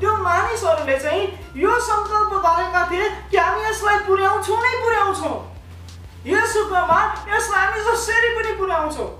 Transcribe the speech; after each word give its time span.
त्यो 0.00 0.10
मानिसहरूले 0.26 0.96
चाहिँ 0.98 1.24
यो 1.56 1.72
सङ्कल्प 1.88 2.32
गरेका 2.46 2.82
थिए 2.90 3.08
कि 3.30 3.36
हामी 3.38 3.60
यसलाई 3.68 3.98
पुर्याउँछौँ 4.06 4.58
नै 4.62 4.74
पुर्याउँछौँ। 4.84 5.36
यसुकोमा 6.26 7.00
यसलाई 7.34 7.64
हामी 7.66 7.80
जसरी 7.90 8.28
पनि 8.36 8.52
पुर्याउँछौँ। 8.60 9.10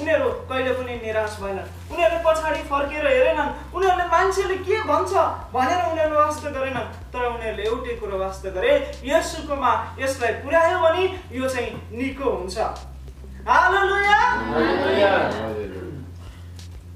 उनीहरू 0.00 0.28
कहिले 0.48 0.72
पनि 0.72 0.94
निराश 1.04 1.36
भएनन्। 1.40 1.68
उनीहरूले 1.92 2.20
पछाडि 2.24 2.62
फर्केर 2.70 3.06
हेरेनन्। 3.06 3.50
उनीहरूले 3.74 4.06
मान्छेले 4.12 4.56
के 4.66 4.76
भन्छ 4.90 5.12
भनेर 5.54 5.80
उनीहरूले 5.90 6.18
वास्ता 6.20 6.50
गरेनन्। 6.56 6.88
तर 7.12 7.22
उनीहरूले 7.26 7.62
एउटै 7.68 7.94
कुरो 8.00 8.16
वास्ता 8.18 8.50
गरे 8.56 8.72
यसुकोमा 9.04 9.72
यसलाई 9.98 10.32
पुर्यायो 10.42 10.78
भने 10.84 11.04
यो 11.36 11.48
चाहिँ 11.48 11.70
निको 11.98 12.30
हुन्छ। 12.30 12.58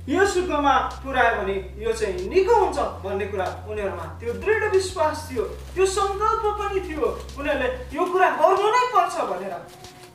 हालेलुया 0.04 0.22
यसुकोमा 0.22 0.74
पुऱ्यायो 1.00 1.36
भने 1.40 1.54
यो 1.80 1.92
चाहिँ 1.92 2.28
निको 2.28 2.54
हुन्छ 2.54 2.78
भन्ने 3.04 3.26
कुरा 3.32 3.46
उनीहरूमा 3.68 4.04
त्यो 4.20 4.32
दृढ 4.36 4.62
विश्वास 4.72 5.28
थियो। 5.30 5.44
त्यो 5.74 5.86
सङ्कल्प 5.86 6.44
पनि 6.60 6.80
थियो। 6.88 7.06
उनीहरूले 7.40 7.68
यो 7.96 8.04
कुरा 8.12 8.28
गर्नु 8.36 8.68
नै 8.68 8.84
पर्छ 8.92 9.16
भनेर। 9.32 9.54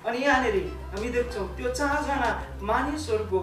अनि 0.05 0.17
यहाँनिर 0.21 0.55
हामी 0.94 1.09
देख्छौँ 1.09 1.47
त्यो 1.57 1.70
चारजना 1.73 2.30
मानिसहरूको 2.61 3.39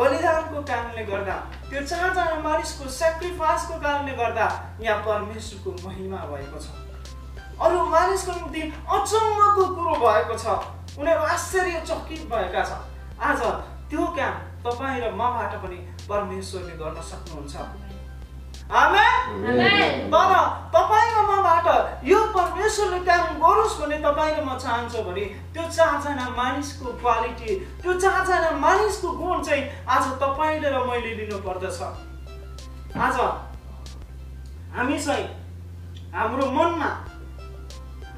बलिदानको 0.00 0.62
कारणले 0.64 1.04
गर्दा 1.12 1.36
त्यो 1.68 1.80
चारजना 1.84 2.40
मानिसको 2.40 2.88
सेक्रिफाइसको 2.96 3.74
कारणले 3.84 4.12
गर्दा 4.16 4.46
यहाँ 4.80 4.98
परमेश्वरको 5.04 5.70
महिमा 5.84 6.18
भएको 6.32 6.58
छ। 6.64 6.66
अरू 7.60 7.84
मानिसको 7.84 8.32
निम्ति 8.32 8.62
अचम्मको 8.96 9.64
कुरो 9.76 9.94
भएको 10.00 10.36
छ। 10.40 10.46
उनीहरू 10.98 11.22
आश्चर्यचकित 11.36 12.22
भएका 12.32 12.64
छ 12.64 12.72
आज 13.20 13.40
त्यो 13.92 14.04
काम 14.16 14.34
तपाईँ 14.66 15.00
र 15.00 15.14
मबाट 15.14 15.52
पनि 15.62 15.78
परमेश्वरले 16.08 16.74
गर्न 16.76 16.98
सक्नुहुन्छ। 17.10 17.56
तर 20.12 20.32
तपाईँ 20.74 21.10
र 21.14 21.18
मबाट 21.22 21.66
यो 22.04 22.18
परमेश्वरले 22.34 22.98
काम 23.06 23.26
गरोस् 23.38 23.78
भने 23.80 23.96
तपाईँ 24.02 24.34
र 24.36 24.42
म 24.42 24.58
चाहन्छौँ 24.58 25.04
भने 25.06 25.24
त्यो 25.54 25.62
चारजना 25.70 26.26
मानिसको 26.36 26.92
क्वालिटी 26.98 27.50
त्यो 27.82 27.92
चारजना 27.94 28.50
मानिसको 28.58 29.08
गुण 29.22 29.42
चाहिँ 29.46 29.62
आज 29.86 30.04
तपाईँले 30.22 30.68
र 30.70 30.78
मैले 30.82 31.14
लिनु 31.14 31.38
पर्दछ 31.46 31.80
आज 32.98 33.16
हामी 34.74 34.98
चाहिँ 34.98 35.26
हाम्रो 36.14 36.46
मनमा 36.50 36.90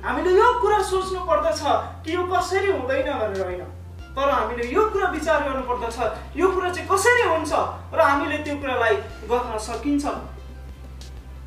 हामीले 0.05 0.31
यो 0.33 0.49
कुरा 0.61 0.79
सोच्नु 0.83 1.21
पर्दछ 1.29 1.61
कि 2.05 2.15
यो 2.15 2.23
कसरी 2.25 2.71
हुँदैन 2.73 3.09
भनेर 3.21 3.45
होइन। 3.45 3.63
तर 4.17 4.31
हामीले 4.31 4.65
यो 4.73 4.83
कुरा 4.93 5.09
विचार 5.11 5.43
गर्नु 5.49 5.63
पर्दछ 5.69 5.99
यो 6.37 6.51
कुरा 6.55 6.73
चाहिँ 6.73 6.89
कसरी 6.89 7.23
हुन्छ 7.29 7.53
र 7.95 8.01
हामीले 8.01 8.39
त्यो 8.45 8.57
कुरालाई 8.57 8.97
गर्न 9.31 9.59
सकिन्छ? 9.69 10.05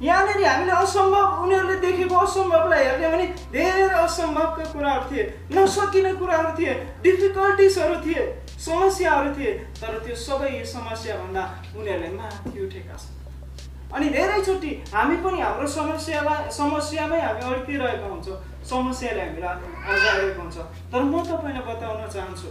यहाँनिर 0.02 0.46
हामीले 0.46 0.72
असम्भव 0.72 1.44
उनीहरूले 1.44 1.76
देखेको 1.86 2.16
असम्भवलाई 2.26 2.84
हेर्ने 2.86 3.10
भने 3.14 3.26
धेरै 3.54 3.88
असम्भवका 4.02 4.64
कुराहरू 4.74 5.06
थिए 5.12 5.24
नसकिने 5.54 6.14
कुराहरू 6.18 6.52
थिए 6.58 6.74
डिफिकल्टिजहरू 7.04 7.96
थिए 8.06 8.24
समस्याहरू 8.66 9.34
थिए 9.38 9.54
तर 9.82 9.98
त्यो 10.06 10.16
सबै 10.26 10.54
समस्याभन्दा 10.74 11.44
उनीहरूले 11.78 12.10
माथि 12.18 12.66
उठेका 12.66 12.98
छन्। 12.98 13.21
अनि 13.94 14.08
धेरैचोटि 14.10 14.72
हामी 14.94 15.16
पनि 15.24 15.40
हाम्रो 15.42 15.68
समस्यालाई 15.68 16.50
समस्यामै 16.52 17.20
हामी 17.22 17.42
अड्किरहेका 17.54 18.08
हुन्छौँ। 18.08 18.38
समस्याले 18.72 19.22
हामीलाई 19.22 19.56
अल्झाइरहेको 19.92 20.42
हुन्छ। 20.42 20.58
तर 20.92 21.02
म 21.04 21.14
तपाईँलाई 21.28 21.64
बताउन 21.70 22.08
चाहन्छु 22.16 22.50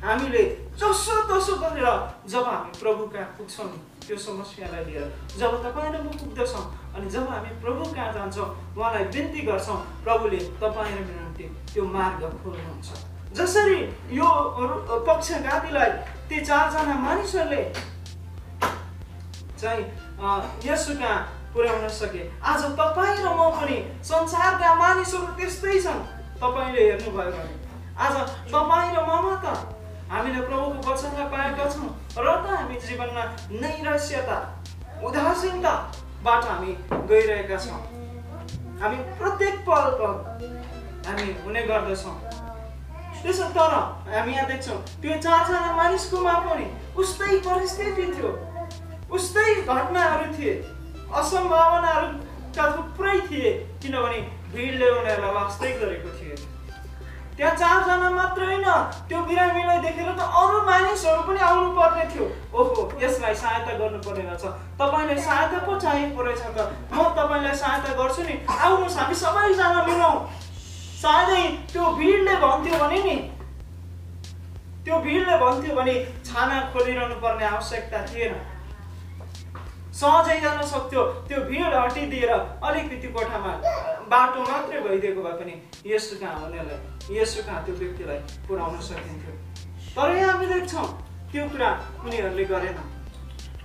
हामीले 0.00 0.42
जसो 0.80 1.14
तसो 1.28 1.54
गरेर 1.60 1.88
जब 2.32 2.44
हामी 2.48 2.72
प्रभु 2.80 3.02
कहाँ 3.12 3.34
पुग्छौँ 3.36 3.68
त्यो 4.06 4.16
समस्यालाई 4.16 4.84
लिएर 4.88 5.08
जब 5.40 5.52
तपाईँ 5.64 5.92
र 5.92 5.96
म 6.00 6.08
पुग्दछौँ 6.20 6.64
अनि 6.96 7.06
जब 7.10 7.28
हामी 7.28 7.50
प्रभु 7.60 7.82
कहाँ 7.94 8.12
जान्छौँ 8.12 8.48
उहाँलाई 8.76 9.04
बिन्ती 9.12 9.40
गर्छौँ 9.48 9.78
प्रभुले 10.04 10.40
तपाईँ 10.62 10.94
र 10.94 11.00
मेरो 11.04 11.20
निम्ति 11.20 11.44
त्यो 11.74 11.84
मार्ग 11.84 12.22
खोल्नुहुन्छ। 12.42 12.88
जसरी 13.36 13.78
यो 14.16 14.28
पक्षघातीलाई 15.06 15.90
ती 16.28 16.36
चारजना 16.48 16.94
मानिसहरूले 17.04 17.62
चाहिँ 19.60 19.84
यसो 20.20 20.94
कहाँ 21.00 21.18
पुर्याउन 21.54 21.88
सके। 21.88 22.22
आज 22.44 22.62
तपाईँ 22.76 23.24
र 23.24 23.28
म 23.32 23.40
पनि 23.56 23.76
संसारका 24.04 24.74
मानिसहरू 24.76 25.32
त्यस्तै 25.40 25.80
छन् 25.80 26.02
तपाईँले 26.36 26.82
हेर्नुभयो 26.84 27.30
भने 27.32 27.54
आज 27.96 28.14
तपाईँ 28.52 28.92
र 28.96 29.00
ममा 29.00 29.34
त 29.40 29.46
हामीले 30.12 30.40
प्रभुको 30.44 30.78
वचनलाई 30.84 31.26
पाएका 31.32 31.64
छौँ 31.72 31.88
र 32.20 32.28
त 32.36 32.46
हामी 32.52 32.76
जीवनमा 32.84 33.24
नैराश्यता 33.64 34.38
उदासीनताबाट 35.00 36.44
हामी 36.44 36.70
गइरहेका 37.08 37.56
छौँ। 37.56 37.80
हामी 38.80 38.96
प्रत्येक 39.16 39.54
पल 39.64 39.84
पल 40.00 40.14
हामी 41.08 41.26
हुने 41.44 41.62
गर्दछौँ। 41.64 42.16
त्यसो 43.22 43.48
तर 43.56 43.72
हामी 44.12 44.32
यहाँ 44.32 44.46
देख्छौँ 44.52 44.78
त्यो 45.00 45.16
चारजना 45.24 45.72
मानिसकोमा 45.80 46.34
पनि 46.44 46.66
उस्तै 47.00 47.36
परिस्थिति 47.48 48.06
थियो। 48.14 48.30
उस्तै 49.16 49.54
घटनाहरू 49.54 50.26
थिए। 50.36 50.54
असम्भावनाहरूका 51.20 52.64
थुप्रै 52.76 53.18
थिए 53.28 53.50
किनभने 53.82 54.20
भिडले 54.54 54.88
उनीहरूलाई 54.90 55.32
वास्तै 55.34 55.70
गरेको 55.80 56.10
थियो 56.18 56.36
त्यहाँ 57.36 57.56
चारजना 57.56 58.08
मात्र 58.10 58.44
होइन 58.44 58.68
त्यो 59.08 59.18
बिरामीलाई 59.28 59.78
देखेर 59.84 60.08
त 60.12 60.22
अरू 60.40 60.58
मानिसहरू 60.68 61.22
पनि 61.28 61.40
आउनु 61.48 61.70
पर्ने 61.78 62.04
थियो। 62.12 62.26
ओहो 62.52 62.82
यसलाई 63.02 63.34
सहायता 63.42 63.72
गर्नुपर्ने 63.80 64.24
रहेछ। 64.28 64.44
तपाईँलाई 64.80 65.18
सहायता 65.26 65.58
पो 65.66 65.78
चाहिएको 65.80 66.20
रहेछ 66.22 66.42
त। 66.56 66.58
म 66.92 66.96
तपाईँलाई 67.18 67.54
सहायता 67.62 67.90
गर्छु 68.00 68.22
नि। 68.28 68.34
आउनुहोस् 68.44 68.98
हामी 69.00 69.14
सबैजना 69.22 69.82
मिलाउँ 69.88 70.18
सायदै 71.00 71.44
त्यो 71.72 71.84
भिडले 71.98 72.34
भन्थ्यो 72.44 72.78
भने 72.84 73.00
नि 73.08 73.16
त्यो 74.84 74.96
भिडले 75.06 75.36
भन्थ्यो 75.44 75.74
भने 75.80 75.94
छाना 76.28 76.56
खोलिरहनु 76.72 77.16
पर्ने 77.24 77.44
आवश्यकता 77.56 77.98
थिएन। 78.10 78.34
सहजै 80.00 80.38
जान 80.40 80.62
सक्थ्यो। 80.72 81.02
त्यो 81.28 81.38
भिड 81.48 81.74
हटिदिएर 81.74 82.30
अलिकति 82.30 83.08
कोठामा 83.16 83.52
बाटो 84.12 84.40
मात्रै 84.50 84.80
भइदिएको 84.86 85.22
भए 85.22 85.34
पनि 85.40 85.54
यसो 85.86 86.16
कहाँ 86.20 86.38
हुनेलाई 86.40 87.18
यसो 87.18 87.42
कहाँ 87.46 87.64
त्यो 87.64 87.74
व्यक्तिलाई 87.80 88.18
पुर्याउन 88.48 88.80
सकिन्थ्यो? 88.88 89.32
तर 89.96 90.16
यहाँ 90.16 90.32
हामी 90.32 90.46
देख्छौँ 90.46 90.86
त्यो 91.32 91.44
कुरा 91.52 91.70
उनीहरूले 92.04 92.44
गरेन। 92.52 92.78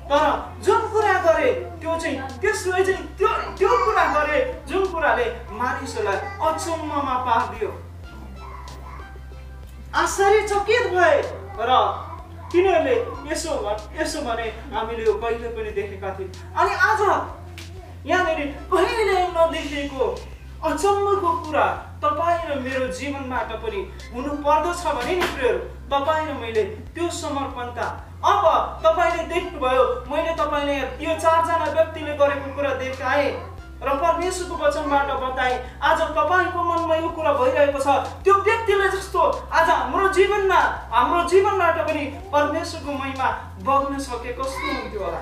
तर 0.09 0.25
जुन 0.66 0.81
कुरा 0.94 1.13
गरे 1.25 1.51
त्यो 1.81 1.94
चाहिँ 2.01 2.18
त्यसले 2.41 2.84
चाहिँ 2.85 3.03
त्यो 3.18 3.29
त्यो 3.57 3.69
कुरा 3.85 4.06
गरे 4.16 4.40
जुन 4.69 4.84
कुराले 4.91 5.25
मानिसहरूलाई 5.59 6.18
अचम्ममा 6.47 7.16
पारिदियो। 7.28 7.72
आश्चर्यचकित 10.03 10.85
भए 10.94 11.16
र 11.59 11.72
तिनीहरूले 12.55 12.95
यसो 13.31 13.51
यसो 13.99 14.21
भने 14.27 14.45
हामीले 14.71 15.03
यो 15.05 15.13
कहिले 15.19 15.49
पनि 15.55 15.71
देखेका 15.75 16.09
थियौँ। 16.19 16.31
अनि 16.55 16.73
आज 16.89 17.01
यहाँनिर 18.07 18.39
कहिले 18.71 19.17
नदेखिएको 19.35 20.05
अचम्मको 20.65 21.31
कुरा 21.45 21.65
तपाईँ 22.03 22.44
र 22.49 22.59
मेरो 22.61 22.88
जीवनबाट 22.97 23.51
पनि 23.63 23.79
हुनु 24.13 24.31
पर्दछ 24.45 24.83
भने 24.88 25.15
नि 25.15 25.27
प्रियहरू 25.33 25.59
तपाईँ 25.91 26.27
र 26.27 26.33
मैले 26.41 26.63
त्यो 26.95 27.09
समर्पणता 27.17 27.88
अब 28.31 28.45
तपाईँले 28.85 29.23
देख्नुभयो 29.33 29.83
मैले 30.11 30.33
तपाईँले 30.39 30.77
यो 31.05 31.19
चारजना 31.19 31.67
व्यक्तिले 31.75 32.13
गरेको 32.21 32.55
कुरा 32.55 32.73
देखाएँ। 32.81 33.29
र 33.84 33.94
परमेश्वरको 34.02 34.56
वचनबाट 34.56 35.09
बताएँ 35.22 35.56
आज 35.84 36.02
तपाईँको 36.18 36.63
मनमा 36.63 36.96
यो 36.96 37.09
कुरा 37.12 37.31
भइरहेको 37.34 37.80
छ। 37.80 37.88
त्यो 38.24 38.34
व्यक्तिले 38.41 38.88
जस्तो 38.90 39.22
आज 39.52 39.69
हाम्रो 39.69 40.08
जीवनमा 40.18 40.59
हाम्रो 40.91 41.24
जीवनबाट 41.30 41.78
पनि 41.88 42.03
परमेश्वरको 42.34 42.91
महिमा 42.91 43.28
बग्न 43.68 44.00
सके 44.00 44.34
कस्तो 44.34 44.68
हुन्थ्यो 44.74 45.04
होला। 45.04 45.22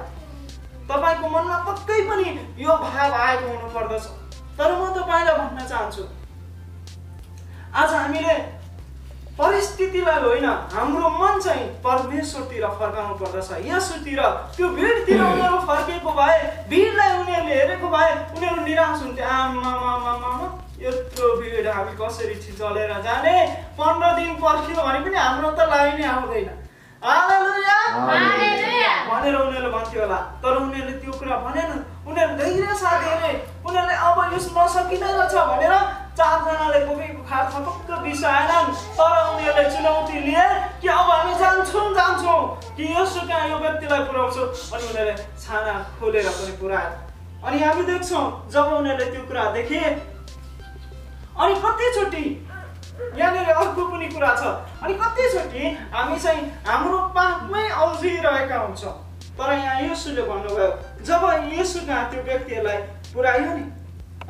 तपाईँको 0.89 1.29
मनमा 1.29 1.57
पक्कै 1.67 2.01
पनि 2.09 2.29
यो 2.63 2.77
भाव 2.77 3.13
आएको 3.25 3.47
हुनुपर्दछ। 3.47 4.05
तर 4.57 4.71
म 4.71 4.81
तपाईँलाई 4.95 5.35
भन्न 5.37 5.67
चाहन्छु 5.67 6.03
आज 7.73 7.93
हामीले 7.93 8.33
परिस्थितिलाई 9.39 10.19
होइन 10.21 10.45
हाम्रो 10.73 11.09
मन 11.09 11.39
चाहिँ 11.41 11.67
परमेश्वरतिर 11.85 12.65
फर्काउनु 12.79 13.15
पर्दछ। 13.21 13.49
यसोतिर 13.65 14.21
त्यो 14.55 14.67
भिडतिर 14.77 15.21
उनीहरू 15.23 15.57
फर्केको 15.69 16.11
भए 16.19 16.37
भिडलाई 16.69 17.11
उनीहरूले 17.19 17.55
हेरेको 17.55 17.87
भए 17.95 18.09
उनीहरू 18.37 18.59
निराश 18.65 18.99
हुन्थ्यो 19.03 19.25
आमा 19.25 19.71
यत्रो 20.83 21.27
भिड 21.41 21.67
हामी 21.67 21.93
कसरी 21.97 22.35
चलेर 22.35 22.91
जाने? 23.01 23.35
पन्ध्र 23.79 24.07
दिन 24.15 24.31
पर्खियो 24.37 24.81
भने 24.83 24.99
पनि 25.01 25.17
हाम्रो 25.17 25.49
त 25.57 25.59
लाइनै 25.71 26.05
आउँदैन। 26.13 26.49
भनेर 29.09 29.35
उनीहरूले 29.35 29.69
भन्थ्यो 29.75 30.01
होला। 30.01 30.19
तर 30.43 30.55
उनीहरूले 30.61 30.95
त्यो 31.01 31.11
कुरा 31.19 31.35
भनेन। 31.45 31.71
उनीहरू 32.07 32.33
धैर्य 32.37 32.73
साथ 32.75 33.01
हेरे 33.09 33.33
उनीहरूले 33.65 33.95
अब 33.97 34.17
यो 34.33 34.39
नसकिँदैन 34.39 35.13
रहेछ 35.17 35.35
भनेर 35.51 35.73
चारजनाले 36.23 36.79
बोकेको 36.87 37.21
खाट 37.29 37.45
थपक्क 37.53 37.89
बिसाएनन् 38.03 38.69
तर 38.97 39.15
उनीहरूले 39.29 39.63
चुनौती 39.71 40.19
लिए 40.25 40.45
कि 40.81 40.87
अब 40.87 41.09
हामी 41.11 41.33
जान्छौँ 41.41 41.87
जान्छौँ 41.97 42.39
कि 42.77 42.83
यसो 42.91 43.21
कहाँ 43.27 43.47
यो 43.49 43.57
व्यक्तिलाई 43.59 44.03
पुऱ्याउँछौँ 44.07 44.47
अनि 44.47 44.83
उनीहरूले 44.87 45.15
छाना 45.43 45.73
खोलेर 45.99 46.27
पनि 46.29 46.55
पुऱ्याए। 46.61 46.87
अनि 47.43 47.59
हामी 47.63 47.83
देख्छौँ 47.91 48.23
जब 48.53 48.71
उनीहरूले 48.79 49.11
त्यो 49.11 49.23
कुरा 49.27 49.43
देखे 49.51 49.83
अनि 51.43 51.53
कतिचोटि 51.65 52.25
यहाँनिर 53.19 53.49
अर्को 53.51 53.85
पनि 53.91 54.07
कुरा 54.15 54.33
छ। 54.39 54.55
अनि 54.83 54.93
कतिचोटि 55.03 55.63
हामी 55.93 56.19
चाहिँ 56.23 56.41
हाम्रो 56.67 56.99
पापमै 57.19 57.67
अल्झिरहेका 57.83 58.57
हुन्छौँ। 58.57 58.95
तर 59.37 59.53
यहाँ 59.53 59.81
यसुले 59.91 60.23
भन्नुभयो 60.23 60.71
जब 61.03 61.23
यसु 61.59 61.87
कहाँ 61.87 62.09
त्यो 62.11 62.23
व्यक्तिहरूलाई 62.23 62.77
पुऱ्यायो 63.13 63.55
नि 63.55 63.63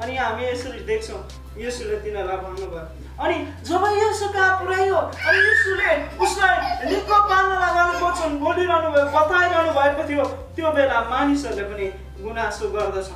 अनि 0.02 0.16
हामी 0.18 0.44
यसरी 0.46 0.80
देख्छौँ 0.90 1.22
यसुले 1.58 1.98
तिनीहरूलाई 2.04 2.38
भन्नुभयो। 2.44 2.86
अनि 3.24 3.36
जब 3.68 3.84
यसो 3.98 4.28
कहाँ 4.34 4.52
पुऱ्यायो 4.60 4.98
अनि 4.98 5.40
यसुले 5.50 5.90
उसलाई 6.18 6.56
निको 6.90 7.18
पार्न 7.30 7.52
लगाउने 7.64 8.00
वचन 8.02 8.32
बोलिरहनु 8.44 8.90
भयो 8.94 9.06
बताइरहनु 9.16 9.72
भएको 9.74 10.08
थियो 10.10 10.26
त्यो 10.56 10.72
बेला 10.74 11.02
मानिसहरूले 11.10 11.64
पनि 11.70 11.86
गुनासो 12.24 12.70
गर्दछ। 12.74 13.10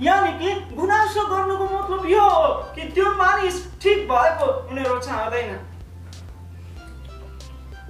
यानि 0.00 0.32
कि 0.40 0.50
गुनासो 0.76 1.22
गर्नुको 1.28 1.64
मतलब 1.66 2.06
यो 2.10 2.24
हो 2.24 2.48
कि 2.74 2.82
त्यो 2.96 3.10
मानिस 3.20 3.56
ठिक 3.82 3.98
भएको 4.08 4.46
उनीहरू 4.70 4.98
चाहँदैन 4.98 5.52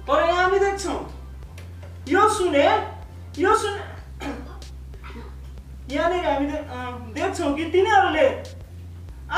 तर 0.07 0.19
यहाँ 0.27 0.43
हामी 0.43 0.59
देख्छौँ 0.59 0.99
यो 2.09 2.27
सुने 2.35 2.67
यो 3.39 3.55
सुने 3.55 3.79
यहाँनिर 5.91 6.25
हामी 6.25 6.45
देख्छौँ 7.13 7.53
कि 7.55 7.63
तिनीहरूले 7.71 8.27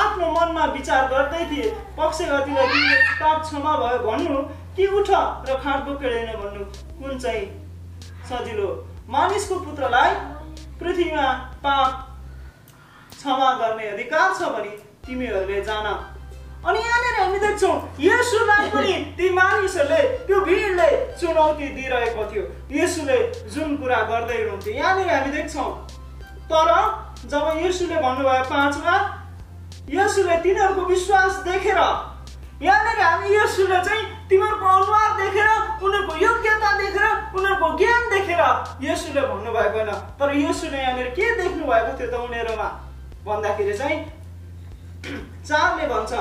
आफ्नो 0.02 0.26
मनमा 0.30 0.64
विचार 0.74 1.06
गर्दै 1.10 1.44
थिए। 1.50 1.70
पक्षघातीलाई 1.98 2.66
तिमीले 2.68 2.96
पाप 3.20 3.42
क्षमा 3.42 3.72
भयो 3.82 3.98
भन्नु 4.06 4.36
कि 4.76 4.86
उठ 4.98 5.10
र 5.48 5.58
खाट 5.64 5.80
बोकेर 5.86 6.14
भन्नु 6.36 6.64
कुन 6.98 7.18
चाहिँ 7.18 7.44
सजिलो? 8.30 8.68
मानिसको 9.08 9.54
पुत्रलाई 9.66 10.10
पृथ्वीमा 10.80 11.26
पाप 11.64 11.90
क्षमा 13.12 13.48
गर्ने 13.60 13.86
अधिकार 13.88 14.34
छ 14.34 14.50
भने 14.54 14.72
तिमीहरूले 15.06 15.60
जान। 15.62 15.86
अनि 16.64 16.78
यहाँनिर 16.80 17.14
हामी 17.20 17.38
देख्छौँ 17.38 17.74
यसुलाई 18.00 18.68
पनि 18.70 18.94
ती 19.16 19.30
मानिसहरूले 19.30 20.02
त्यो 20.26 20.40
भिडले 20.46 20.88
चुनौती 21.20 21.68
दिइरहेको 21.74 22.22
थियो। 22.30 22.44
यसुले 22.78 23.18
जुन 23.54 23.76
कुरा 23.76 24.00
गर्दै 24.10 24.38
हुनुहुन्थ्यो 24.38 24.74
यहाँनिर 24.74 25.10
हामी 25.14 25.30
देख्छौँ 25.36 25.68
तर 26.50 26.70
जब 27.28 27.44
यसुले 27.64 27.96
भन्नुभयो 27.96 28.44
पाँचमा 28.50 28.96
यसुले 29.90 30.36
तिनीहरूको 30.44 30.82
विश्वास 30.86 31.32
देखेर 31.44 31.78
यहाँनिर 32.62 33.00
हामी 33.00 33.28
यसुले 33.34 33.78
चाहिँ 33.84 34.02
तिमीहरूको 34.28 34.66
अनुहार 34.66 35.10
देखेर 35.20 35.48
उनीहरूको 35.84 36.14
योग्यता 36.16 36.70
देखेर 36.78 37.06
उनीहरूको 37.36 37.68
ज्ञान 37.78 38.02
देखेर 38.10 38.42
यसुले 38.84 39.20
भन्नुभएको 39.20 39.78
होइन। 39.78 39.90
तर 40.20 40.36
यसुले 40.36 40.78
यहाँनिर 40.78 41.08
के 41.16 41.26
देख्नु 41.42 41.64
भएको 41.66 41.92
थियो 41.98 42.08
त 42.12 42.14
उनीहरूमा? 42.24 42.68
भन्दाखेरि 43.26 43.74
चाहिँ 43.78 43.98
चारले 45.48 45.86
भन्छ। 45.88 46.12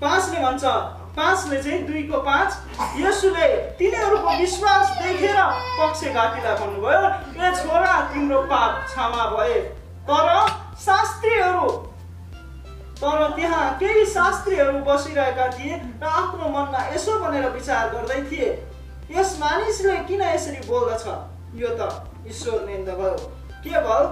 पाँचले 0.00 0.38
भन्छ 0.40 0.64
पाँचले 1.16 1.62
चाहिँ 1.62 1.82
दुईको 1.86 2.18
पाँच। 2.22 2.50
यसुले 3.00 3.48
तिनीहरूको 3.78 4.30
विश्वास 4.38 4.90
देखेर 5.02 5.38
पक्षघातीलाई 5.80 6.54
भन्नुभयो 6.60 7.02
ए 7.40 7.54
छोरा 7.56 7.94
तिम्रो 8.12 8.40
पाप 8.52 8.72
क्षमा 8.86 9.24
भए। 9.32 9.60
तर 10.08 10.28
शास्त्रीहरू 10.80 11.68
तर 13.00 13.30
त्यहाँ 13.36 13.64
केही 13.78 14.04
शास्त्रीहरू 14.06 14.78
बसिरहेका 14.84 15.46
थिए 15.56 15.74
र 16.02 16.04
आफ्नो 16.04 16.48
मनमा 16.48 16.80
यसो 16.94 17.18
भनेर 17.20 17.48
विचार 17.52 17.88
गर्दै 17.94 18.20
थिए। 18.30 18.50
यस 19.10 19.36
मानिसले 19.40 19.96
किन 20.04 20.22
यसरी 20.22 20.60
बोल्दछ? 20.68 21.04
यो 21.54 21.68
त 21.80 21.90
ईश्वर 22.28 22.64
निन्द 22.66 22.88
भयो। 22.90 23.16
के 23.64 23.70
भयो? 23.70 24.06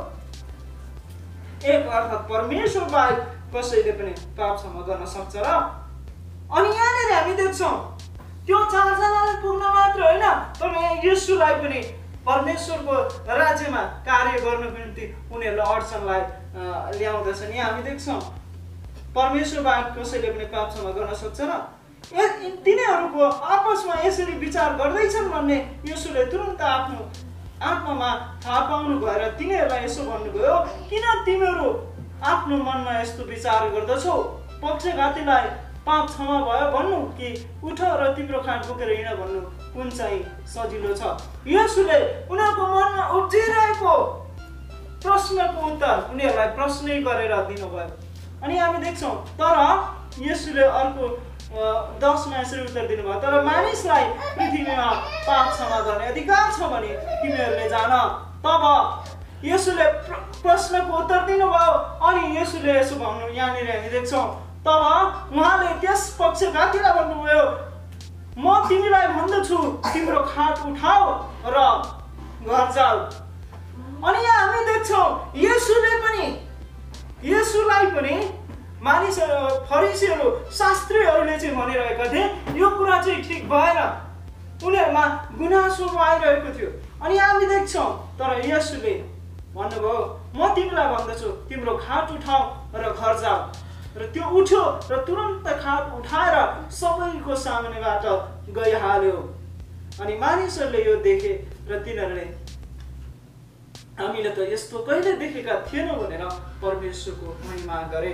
एक 1.64 1.86
अर्थात् 1.86 2.28
परमेश्वर 2.28 2.84
बाहेक 2.90 3.18
कसैले 3.54 3.92
पनि 3.92 4.12
पाप 4.36 4.56
क्षमा 4.56 4.80
गर्न 4.88 5.06
सक्छ 5.06 5.34
र 5.36 5.48
अनि 6.50 6.68
यहाँनिर 6.70 7.12
हामी 7.12 7.34
देख्छौँ 7.36 7.74
त्यो 8.46 8.58
चारजनालाई 8.66 9.36
पुग्न 9.42 9.72
मात्र 9.72 10.02
होइन 10.02 10.24
तर 10.54 10.74
यहाँ 10.74 10.96
यीशुलाई 11.04 11.54
पनि 11.56 11.80
परमेश्वरको 12.26 12.96
राज्यमा 13.34 13.82
कार्य 14.04 14.40
गर्नको 14.40 14.78
निम्ति 14.78 15.04
उनीहरूले 15.30 15.64
अडचनलाई 15.66 16.22
ल्याउँदछन् 16.98 17.54
यहाँ 17.54 17.70
हामी 17.70 17.82
देख्छौँ 17.84 18.20
परमेश्वर 19.14 19.62
बाहेक 19.62 19.88
कसैले 19.94 20.30
पनि 20.30 20.46
पाप 20.50 20.76
गर्न 20.90 21.14
सक्छ 21.16 21.40
र 21.42 21.52
तिनीहरूको 22.60 23.24
आपसमा 23.48 23.94
यसरी 24.04 24.32
विचार 24.38 24.76
गर्दैछन् 24.76 25.30
भन्ने 25.30 25.58
यसोले 25.86 26.24
तुरन्त 26.26 26.60
आफ्नो 26.68 27.10
आत्मामा 27.64 28.10
थाहा 28.44 28.60
पाउनु 28.62 28.98
भएर 29.00 29.28
तिनीहरूलाई 29.38 29.84
यसो 29.84 30.02
भन्नुभयो 30.04 30.56
किन 30.88 31.04
तिमीहरू 31.24 31.68
आफ्नो 32.24 32.56
मनमा 32.58 33.00
यस्तो 33.00 33.24
विचार 33.26 33.68
गर्दछौ 33.70 34.16
पक्षघातीलाई 34.60 35.48
पाप 35.86 36.06
क्षमा 36.08 36.36
भयो 36.44 36.66
भन्नु 36.72 36.98
कि 37.16 37.28
उठ 37.62 37.80
र 37.80 38.12
तिम्रो 38.16 38.40
खाट 38.40 38.66
बोकेर 38.66 38.90
हिँड 38.90 39.08
भन्नु 39.20 39.40
कुन 39.74 39.90
चाहिँ 39.90 40.20
सजिलो 40.48 40.94
छ? 40.94 41.02
यसुले 41.46 41.98
उनीहरूको 42.30 42.64
मनमा 42.66 43.04
उब्जिरहेको 43.18 43.94
प्रश्नको 45.04 45.60
उत्तर 45.70 45.96
उनीहरूलाई 46.12 46.48
प्रश्नै 46.56 47.00
गरेर 47.04 47.34
दिनुभयो। 47.48 47.88
अनि 48.42 48.56
हामी 48.58 48.78
देख्छौँ 48.84 49.14
तर 49.40 49.56
यसुले 50.22 50.64
अर्को 50.64 51.08
दसमा 52.00 52.40
यसरी 52.40 52.62
उत्तर 52.64 52.86
दिनुभयो। 52.88 53.20
तर 53.20 53.42
मानिसलाई 53.44 54.04
पृथ्वीमा 54.36 54.88
पाप 55.26 55.46
क्षमा 55.52 55.80
गर्ने 55.86 56.06
अधिकार 56.06 56.52
छ 56.52 56.70
भने 56.72 56.92
तिमीहरूले 57.20 57.68
जान। 57.68 57.92
तब 58.46 58.64
यसुले 59.44 59.86
प्रश्नको 60.40 60.98
उत्तर 60.98 61.20
दिनुभयो 61.26 61.72
अनि 62.08 62.40
यसुले 62.40 62.78
यसो 62.78 62.96
भन्नु 62.96 63.28
यहाँनिर 63.36 63.70
हामी 63.70 63.88
देख्छौँ 63.90 64.26
तब 64.66 64.82
उहाँले 65.36 65.72
त्यस 65.80 66.02
पक्षघातीलाई 66.20 66.92
भन्नुभयो 66.98 67.44
म 68.38 68.54
तिमीलाई 68.68 69.06
भन्दछु 69.16 69.58
तिम्रो 69.92 70.20
खाट 70.32 70.66
उठाऊ 70.66 71.04
र 71.46 71.58
घर 72.44 72.70
जाऊ। 72.76 72.98
अनि 74.04 74.18
यहाँ 74.24 74.46
हामी 74.46 74.64
देख्छौँ 74.68 75.06
यसुले 75.36 75.92
पनि 76.04 76.26
यसुलाई 77.24 77.86
पनि 77.92 78.14
मानिसहरू 78.84 79.42
फरिसीहरू 79.68 80.30
शास्त्रीहरूले 80.52 81.36
चाहिँ 81.38 81.54
भनिरहेका 81.56 82.06
थिए 82.12 82.24
यो 82.60 82.70
कुरा 82.78 83.00
चाहिँ 83.02 83.22
ठिक 83.22 83.48
भएन। 83.48 83.78
उनीहरूमा 84.64 85.04
गुनासो 85.38 85.86
आइरहेको 85.98 86.50
थियो। 86.58 86.70
अनि 87.04 87.18
हामी 87.18 87.46
देख्छौँ 87.46 87.88
तर 88.18 88.40
यसुले 88.48 88.94
भन्नुभयो 89.56 89.96
म 90.36 90.54
तिमीलाई 90.56 90.88
भन्दछु 90.94 91.28
तिम्रो 91.48 91.76
खाट 91.84 92.10
उठाऊ 92.16 92.42
र 92.74 92.92
घर 92.92 93.18
जाऊ। 93.20 93.40
र 93.96 94.06
त्यो 94.14 94.26
उठ्यो 94.38 94.62
र 94.90 94.96
तुरन्त 95.06 95.46
खाट 95.62 95.92
उठाएर 95.94 96.36
सबैको 96.78 97.34
सामुनेबाट 97.42 98.04
गइहाल्यो। 98.56 99.18
अनि 100.02 100.14
मानिसहरूले 100.18 100.80
यो 100.84 100.94
देखे 101.04 101.32
र 101.70 101.78
तिनीहरूले 101.84 102.26
हामीले 103.98 104.30
त 104.34 104.38
यस्तो 104.52 104.78
कहिले 104.82 105.12
देखेका 105.22 105.54
थिएनौँ 105.70 105.96
भनेर 106.02 106.24
परमेश्वरको 106.62 107.28
महिमा 107.46 107.76
गरे। 107.94 108.12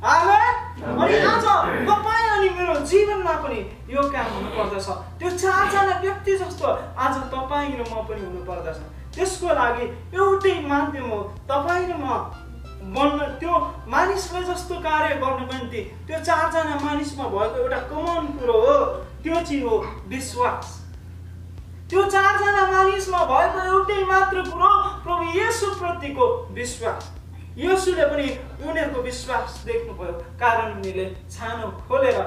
अनि 0.00 1.16
आज 1.28 1.46
तपाईँ 1.90 2.28
अनि 2.32 2.48
मेरो 2.56 2.74
जीवनमा 2.88 3.34
पनि 3.44 3.60
यो 3.92 4.02
काम 4.08 4.32
हुनुपर्दछ। 4.32 4.88
त्यो 5.20 5.30
चारजना 5.44 5.94
व्यक्ति 6.00 6.36
जस्तो 6.40 6.66
आज 6.96 7.14
तपाईँ 7.28 7.76
र 7.76 7.84
म 7.84 8.08
पनि 8.08 8.20
हुनुपर्दछ। 8.24 8.78
त्यसको 9.14 9.48
लागि 9.60 9.84
एउटै 10.16 10.54
माध्यम 10.64 11.10
हो 11.12 11.22
तपाईँ 11.52 11.86
र 11.92 11.96
म। 12.00 12.47
बन्न 12.94 13.18
त्यो 13.40 13.52
मानिसले 13.88 14.42
जस्तो 14.44 14.74
कार्य 14.80 15.14
गर्नुको 15.22 15.52
निम्ति 15.52 15.80
त्यो 16.06 16.18
चारजना 16.24 16.74
मानिसमा 16.84 17.24
भएको 17.28 17.56
एउटा 17.62 17.80
कमन 17.90 18.26
कुरो 18.38 18.58
हो 18.60 18.76
त्यो 19.22 19.34
चाहिँ 19.34 19.62
हो 19.62 19.76
विश्वास। 20.08 20.66
त्यो 21.90 22.02
चारजना 22.10 22.62
मानिसमा 22.72 23.24
भएको 23.24 23.64
एउटै 23.66 24.04
मात्र 24.06 24.42
कुरो 24.50 24.72
प्रभु 25.04 25.38
येसुप्रतिको 25.38 26.26
विश्वास। 26.52 27.12
यसुले 27.58 28.04
पनि 28.06 28.26
उनीहरूको 28.62 29.00
विश्वास 29.02 29.62
देख्नुभयो 29.66 30.12
कारण 30.40 30.72
उनीहरूले 30.72 31.06
छानो 31.30 31.68
खोलेर 31.88 32.20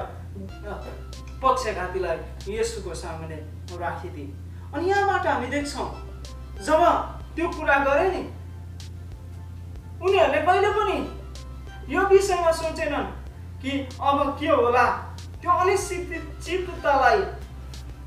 पक्षघातीलाई 1.42 2.18
यसुको 2.54 2.94
सामुने 2.94 3.38
राखिदिए। 3.80 4.28
अनि 4.74 4.88
यहाँबाट 4.88 5.26
हामी 5.26 5.46
देख्छौँ 5.54 5.88
जब 6.66 6.82
त्यो 7.36 7.48
कुरा 7.48 7.78
गरे 7.84 8.08
नि 8.10 8.22
उनीहरूले 10.02 10.40
कहिले 10.46 10.70
पनि 10.78 10.98
यो 11.94 12.00
विषयमा 12.10 12.52
सोचेनन् 12.52 13.10
कि 13.62 13.70
अब 14.02 14.18
के 14.38 14.48
होला? 14.48 14.86
त्यो 15.40 15.50
अनिश्चित 15.50 16.10
चित्ततालाई 16.44 17.20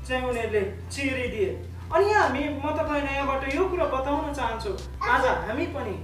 चाहिँ 0.08 0.28
उनीहरूले 0.28 0.62
चिरिदिए। 0.92 1.48
अनि 1.94 2.12
हामी 2.12 2.42
म 2.60 2.76
तपाईँलाई 2.76 3.14
यहाँबाट 3.14 3.54
यो 3.54 3.64
कुरा 3.68 3.86
बताउन 3.94 4.32
चाहन्छु। 4.32 4.72
आज 5.00 5.24
हामी 5.48 5.66
पनि 5.72 5.94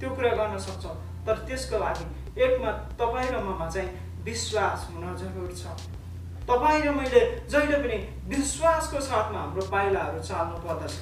त्यो 0.00 0.10
कुरा 0.10 0.30
गर्न 0.34 0.58
सक्छौँ। 0.58 0.96
तर 1.26 1.36
त्यसको 1.46 1.78
लागि 1.78 2.04
एकमा 2.42 2.70
तपाईँ 2.98 3.30
र 3.30 3.42
ममा 3.44 3.68
चाहिँ 3.70 3.88
विश्वास 4.24 4.88
हुन 4.90 5.14
जरुर 5.16 5.52
छ। 5.54 5.66
तपाईँ 6.48 6.82
र 6.82 6.90
मैले 6.90 7.20
जहिले 7.46 7.78
पनि 7.78 7.98
विश्वासको 8.34 9.00
साथमा 9.00 9.38
हाम्रो 9.38 9.62
पाइलाहरू 9.70 10.18
चाल्नु 10.18 10.56
पर्दछ। 10.66 10.94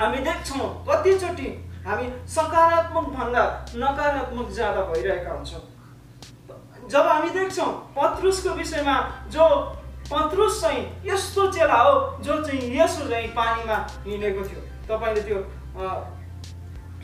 हामी 0.00 0.18
देख्छौँ 0.24 0.66
कतिचोटि 0.88 1.48
हामी 1.86 2.06
सकारात्मक 2.34 3.08
भन्दा 3.16 3.42
नकारात्मक 3.76 4.48
ज्यादा 4.56 4.82
भइरहेका 4.90 5.32
हुन्छौँ। 5.32 6.88
जब 6.88 7.06
हामी 7.06 7.30
देख्छौँ 7.30 7.72
पत्रुसको 7.96 8.50
विषयमा 8.56 8.96
जो 9.28 9.44
पत्रुस 10.10 10.60
चाहिँ 10.62 10.80
यस्तो 11.06 11.50
चेला 11.52 11.80
हो 11.82 11.92
जो 12.24 12.40
चाहिँ 12.44 12.60
यसो 12.76 13.08
चाहिँ 13.08 13.28
पानीमा 13.36 13.76
हिँडेको 14.06 14.42
थियो। 14.48 14.60
तपाईँले 14.88 15.22
त्यो 15.22 15.38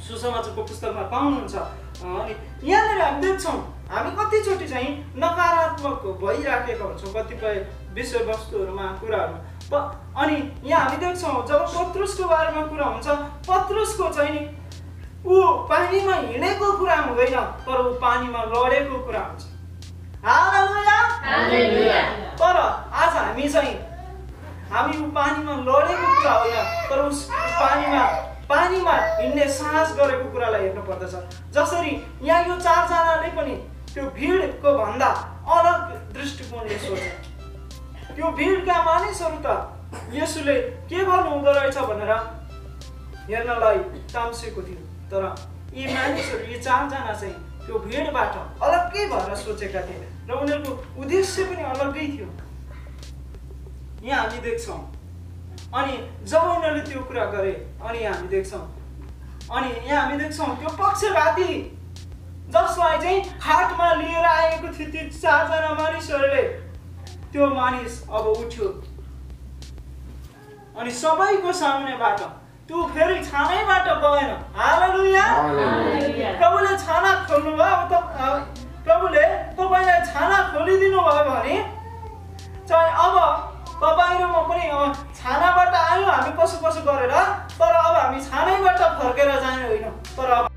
सुसमाचारको 0.06 0.62
पुस्तकमा 0.62 1.02
पाउनुहुन्छ। 1.12 1.54
अनि 2.00 2.34
यहाँनिर 2.64 3.00
हामी 3.02 3.20
देख्छौँ 3.26 3.58
हामी 3.92 4.10
कतिचोटि 4.16 4.66
चाहिँ 4.68 4.90
नकारात्मक 5.16 6.02
भइराखेका 6.24 6.84
हुन्छौँ 6.84 7.12
कतिपय 7.14 7.54
विषयवस्तुहरूमा 7.94 8.86
कुराहरू। 9.00 9.36
अनि 9.72 10.36
यहाँ 10.64 10.84
हामी 10.84 10.96
देख्छौँ 10.96 11.46
जब 11.46 11.60
पत्रुसको 11.74 12.24
बारेमा 12.28 12.62
कुरा 12.66 12.86
हुन्छ 12.86 13.08
पत्रुसको 13.48 14.08
चाहिँ 14.12 14.32
नि 14.34 14.42
ऊ 15.26 15.42
पानीमा 15.68 16.14
हिँडेको 16.14 16.72
कुरा 16.78 16.96
हुँदैन 16.96 17.36
तर 17.66 17.80
ऊ 17.80 17.92
पानीमा 18.00 18.42
लडेको 18.52 18.98
कुरा 19.06 19.20
हुन्छ। 19.20 19.42
तर 22.40 22.56
आज 22.56 23.16
हामी 23.16 23.48
चाहिँ 23.48 23.74
हामी 24.70 24.94
ऊ 24.98 25.10
पानीमा 25.10 25.52
लडेको 25.68 26.14
कुरा 26.14 26.32
होइन 26.32 26.56
तर 26.90 26.98
उस 27.08 27.28
पानीमा 27.32 28.04
पानीमा 28.48 28.92
हिँड्ने 29.20 29.48
साहस 29.50 29.96
गरेको 29.98 30.30
कुरालाई 30.32 30.62
हेर्नु 30.62 30.82
पर्दछ। 30.82 31.14
जसरी 31.54 31.92
यहाँ 32.22 32.42
यो 32.48 32.56
चारजनाले 32.56 33.28
पनि 33.36 33.54
त्यो 33.94 34.04
भिडको 34.16 34.78
भन्दा 34.78 35.08
अलग 35.56 35.78
दृष्टिकोणले 36.14 36.78
सोचे। 36.78 37.25
त्यो 38.16 38.26
भिडका 38.32 38.76
मानिसहरू 38.82 39.38
त? 39.44 39.48
यसुले 40.12 40.54
के 40.88 41.04
गर्नु 41.04 41.30
हुँदो 41.30 41.50
रहेछ 41.52 41.78
भनेर 41.88 42.12
हेर्नलाई 43.28 43.78
ताम्सेको 44.12 44.62
थियो 44.62 44.80
तर 45.12 45.24
यी 45.76 45.84
मानिसहरू 45.94 46.44
यी 46.52 46.58
चारजना 46.66 47.12
चाहिँ 47.12 47.34
त्यो 47.66 47.78
भिडबाट 47.84 48.34
अलग्गै 48.64 49.04
भएर 49.12 49.34
सोचेका 49.44 49.80
थिए 49.88 50.00
र 50.28 50.32
उनीहरूको 50.32 50.72
उद्देश्य 51.02 51.44
पनि 51.44 51.62
अलग्गै 51.76 52.06
थियो। 52.16 52.28
यहाँ 54.08 54.22
हामी 54.22 54.38
देख्छौँ। 54.48 54.80
अनि 55.76 55.94
जब 56.24 56.42
उनीहरूले 56.56 56.82
त्यो 56.88 57.00
कुरा 57.08 57.24
गरे 57.36 57.52
अनि 57.84 58.04
हामी 58.04 58.28
देख्छौँ। 58.28 58.64
अनि 59.56 59.68
यहाँ 59.88 60.02
हामी 60.02 60.16
देख्छौँ 60.24 60.50
त्यो 60.58 60.70
पक्षघाती 60.82 61.50
जसलाई 62.54 62.98
चाहिँ 62.98 63.20
हाटमा 63.44 63.88
लिएर 63.94 64.24
आएको 64.26 64.68
थियो 64.78 64.88
ती 64.92 65.10
चारजना 65.10 65.70
मानिसहरूले 65.82 66.42
त्यो 67.36 67.46
मानिस 67.52 67.94
अब 68.08 68.26
उठ्यो। 68.32 68.66
अनि 70.80 70.90
सबैको 70.90 71.52
सामनेबाट 71.52 72.20
त्यो 72.68 72.84
फेरि 72.94 73.16
छानैबाट 73.24 73.88
गएन। 74.04 74.30
हालेलुया। 74.56 75.24
प्रभुले 76.40 76.72
छाना 76.80 77.10
खोल्नु 77.28 77.52
भयो 77.58 77.74
अब 77.76 77.92
त 77.92 77.94
प्रभुले 78.88 79.24
तपाईँलाई 79.52 80.00
छाना 80.08 80.38
खोलिदिनु 80.48 81.00
भयो 81.08 81.24
भने 81.28 81.56
चाहिँ 82.64 82.90
अब 83.04 83.14
तपाईँ 83.84 84.16
र 84.16 84.24
म 84.24 84.34
पनि 84.48 84.64
छानाबाट 85.20 85.74
आयौँ 85.76 86.08
हामी 86.08 86.32
कसो 86.40 86.56
कसो 86.64 86.80
गरेर 86.88 87.14
तर 87.60 87.72
अब 87.76 87.96
हामी 87.96 88.20
छानैबाट 88.24 88.80
फर्केर 88.96 89.40
जाने 89.40 89.64
होइन। 89.68 89.86
तर 90.16 90.30
अब 90.40 90.55